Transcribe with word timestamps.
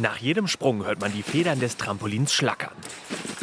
Nach 0.00 0.16
jedem 0.16 0.46
Sprung 0.46 0.86
hört 0.86 0.98
man 1.02 1.12
die 1.12 1.22
Federn 1.22 1.60
des 1.60 1.76
Trampolins 1.76 2.32
schlackern. 2.32 2.72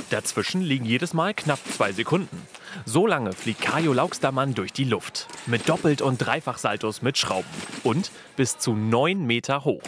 Dazwischen 0.10 0.62
liegen 0.62 0.86
jedes 0.86 1.14
Mal 1.14 1.36
knapp 1.36 1.60
zwei 1.72 1.92
Sekunden. 1.92 2.48
So 2.84 3.06
lange 3.06 3.34
fliegt 3.34 3.62
Kajo 3.62 3.94
Laugstermann 3.94 4.56
durch 4.56 4.74
die 4.74 4.84
Luft. 4.84 5.28
Mit 5.46 5.70
Doppelt- 5.70 6.02
und 6.02 6.18
Dreifachsaltos 6.18 7.04
mit 7.04 7.16
Schrauben. 7.16 7.48
Und 7.84 8.10
bis 8.38 8.58
zu 8.58 8.74
neun 8.74 9.28
Meter 9.28 9.66
hoch. 9.66 9.84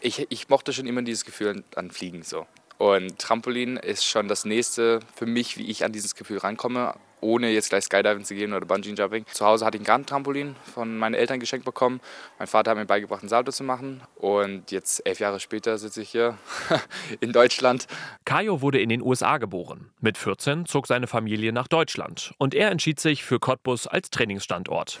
Ich, 0.00 0.28
ich 0.30 0.48
mochte 0.48 0.72
schon 0.72 0.86
immer 0.86 1.02
dieses 1.02 1.24
Gefühl 1.24 1.64
an 1.74 1.90
Fliegen 1.90 2.22
so. 2.22 2.46
Und 2.76 3.18
Trampolin 3.18 3.78
ist 3.78 4.04
schon 4.04 4.28
das 4.28 4.44
nächste 4.44 5.00
für 5.16 5.26
mich, 5.26 5.56
wie 5.58 5.68
ich 5.68 5.84
an 5.84 5.90
dieses 5.90 6.14
Gefühl 6.14 6.38
rankomme 6.38 6.94
ohne 7.20 7.50
jetzt 7.50 7.70
gleich 7.70 7.84
Skydiving 7.84 8.24
zu 8.24 8.34
gehen 8.34 8.52
oder 8.52 8.66
Bungee 8.66 8.94
Jumping. 8.94 9.24
Zu 9.26 9.44
Hause 9.44 9.64
hatte 9.64 9.76
ich 9.76 9.82
ein 9.82 9.86
Gartentrampolin 9.86 10.56
von 10.74 10.96
meinen 10.96 11.14
Eltern 11.14 11.40
geschenkt 11.40 11.64
bekommen. 11.64 12.00
Mein 12.38 12.48
Vater 12.48 12.70
hat 12.70 12.78
mir 12.78 12.86
beigebracht, 12.86 13.22
einen 13.22 13.28
Salto 13.28 13.52
zu 13.52 13.64
machen. 13.64 14.02
Und 14.16 14.70
jetzt, 14.70 15.06
elf 15.06 15.20
Jahre 15.20 15.40
später, 15.40 15.78
sitze 15.78 16.02
ich 16.02 16.10
hier 16.10 16.38
in 17.20 17.32
Deutschland. 17.32 17.86
Kajo 18.24 18.60
wurde 18.62 18.80
in 18.80 18.88
den 18.88 19.02
USA 19.02 19.38
geboren. 19.38 19.90
Mit 20.00 20.18
14 20.18 20.66
zog 20.66 20.86
seine 20.86 21.06
Familie 21.06 21.52
nach 21.52 21.68
Deutschland. 21.68 22.34
Und 22.38 22.54
er 22.54 22.70
entschied 22.70 23.00
sich 23.00 23.24
für 23.24 23.38
Cottbus 23.38 23.86
als 23.86 24.10
Trainingsstandort. 24.10 25.00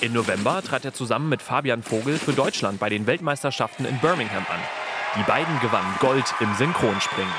Im 0.00 0.12
November 0.12 0.62
trat 0.62 0.84
er 0.84 0.94
zusammen 0.94 1.28
mit 1.28 1.42
Fabian 1.42 1.82
Vogel 1.82 2.18
für 2.18 2.32
Deutschland 2.32 2.78
bei 2.78 2.88
den 2.88 3.06
Weltmeisterschaften 3.06 3.86
in 3.86 3.98
Birmingham 3.98 4.46
an. 4.48 4.60
Die 5.18 5.22
beiden 5.22 5.58
gewannen 5.60 5.94
Gold 6.00 6.34
im 6.40 6.54
Synchronspringen. 6.54 7.32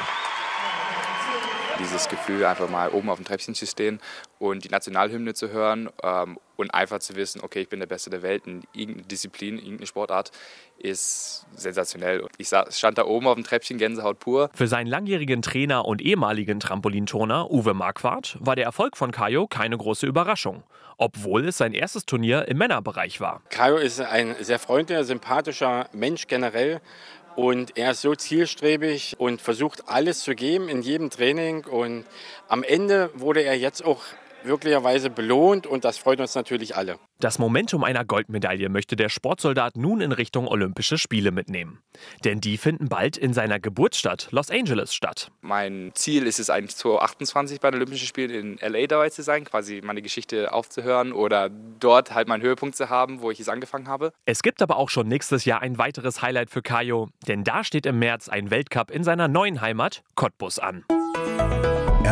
Dieses 1.80 2.10
Gefühl, 2.10 2.46
einfach 2.46 2.70
mal 2.70 2.90
oben 2.90 3.10
auf 3.10 3.18
dem 3.18 3.26
Treppchen 3.26 3.54
zu 3.54 3.66
stehen 3.68 4.00
und 4.40 4.64
die 4.64 4.70
Nationalhymne 4.70 5.34
zu 5.34 5.50
hören 5.50 5.90
ähm, 6.02 6.40
und 6.56 6.74
einfach 6.74 7.00
zu 7.00 7.16
wissen, 7.16 7.42
okay, 7.44 7.62
ich 7.62 7.70
bin 7.70 7.80
der 7.80 7.88
Beste 7.88 8.10
der 8.10 8.22
Welt 8.22 8.48
in 8.48 8.64
irgendeiner 8.74 9.08
Disziplin, 9.08 9.58
irgendeine 9.58 9.86
Sportart, 9.88 10.32
ist 10.78 11.46
sensationell. 11.56 12.26
Ich 12.38 12.50
stand 12.70 12.98
da 12.98 13.06
oben 13.06 13.28
auf 13.28 13.36
dem 13.36 13.44
Treppchen, 13.44 13.78
Gänsehaut 13.78 14.20
pur. 14.20 14.50
Für 14.54 14.68
seinen 14.68 14.88
langjährigen 14.88 15.42
Trainer 15.42 15.86
und 15.86 16.02
ehemaligen 16.02 16.60
Trampolinturner 16.60 17.52
Uwe 17.52 17.74
Marquardt 17.74 18.38
war 18.40 18.56
der 18.56 18.66
Erfolg 18.66 18.98
von 18.98 19.12
Kajo 19.12 19.48
keine 19.48 19.78
große 19.78 20.08
Überraschung, 20.08 20.64
obwohl 20.98 21.48
es 21.48 21.58
sein 21.58 21.74
erstes 21.74 22.06
Turnier 22.06 22.48
im 22.48 22.58
Männerbereich 22.58 23.22
war. 23.22 23.42
Kajo 23.50 23.78
ist 23.78 24.02
ein 24.02 24.36
sehr 24.40 24.60
freundlicher, 24.60 25.04
sympathischer 25.04 25.90
Mensch 25.94 26.28
generell 26.28 26.82
und 27.38 27.78
er 27.78 27.92
ist 27.92 28.02
so 28.02 28.16
zielstrebig 28.16 29.14
und 29.20 29.42
versucht 29.44 29.88
alles 29.88 30.22
zu 30.22 30.34
geben 30.34 30.70
in 30.70 30.82
jedem 30.82 31.12
Training. 31.12 31.66
Und 31.66 32.04
am 32.48 32.64
Ende 32.64 33.12
wurde 33.14 33.44
er 33.44 33.56
jetzt 33.56 33.86
auch 33.86 34.02
wirklicherweise 34.48 35.10
belohnt 35.10 35.68
und 35.68 35.86
das 35.86 35.98
freut 35.98 36.20
uns 36.20 36.36
natürlich 36.36 36.76
alle. 36.76 37.00
Das 37.20 37.40
Momentum 37.40 37.84
einer 37.84 38.06
Goldmedaille 38.06 38.70
möchte 38.70 38.96
der 38.96 39.10
Sportsoldat 39.10 39.76
nun 39.76 40.02
in 40.02 40.12
Richtung 40.12 40.48
Olympische 40.48 40.98
Spiele 40.98 41.32
mitnehmen. 41.32 41.80
Denn 42.24 42.42
die 42.42 42.58
finden 42.58 42.90
bald 42.90 43.18
in 43.18 43.34
seiner 43.34 43.60
Geburtsstadt 43.60 44.28
Los 44.32 44.52
Angeles 44.52 44.94
statt. 44.94 45.32
Mein 45.42 45.92
Ziel 45.94 46.28
ist 46.28 46.40
es 46.40 46.50
eigentlich 46.50 46.76
2028 46.76 47.60
bei 47.60 47.72
den 47.72 47.78
Olympischen 47.78 48.08
Spielen 48.08 48.58
in 48.62 48.74
LA 48.74 48.88
dabei 48.88 49.10
zu 49.10 49.24
sein, 49.24 49.46
quasi 49.46 49.82
meine 49.84 50.02
Geschichte 50.02 50.54
aufzuhören 50.54 51.12
oder 51.12 51.50
dort 51.50 52.14
halt 52.14 52.28
meinen 52.28 52.44
Höhepunkt 52.44 52.76
zu 52.76 52.90
haben, 52.90 53.22
wo 53.22 53.32
ich 53.32 53.40
es 53.40 53.50
angefangen 53.50 53.88
habe. 53.88 54.14
Es 54.26 54.44
gibt 54.44 54.62
aber 54.62 54.78
auch 54.78 54.90
schon 54.90 55.08
nächstes 55.08 55.46
Jahr 55.46 55.62
ein 55.62 55.78
weiteres 55.78 56.22
Highlight 56.22 56.50
für 56.50 56.62
Kajo, 56.62 57.10
denn 57.28 57.44
da 57.44 57.64
steht 57.64 57.86
im 57.86 58.00
März 58.00 58.30
ein 58.30 58.52
Weltcup 58.52 58.92
in 58.92 59.04
seiner 59.04 59.28
neuen 59.28 59.62
Heimat 59.62 60.04
Cottbus 60.16 60.60
an. 60.60 60.86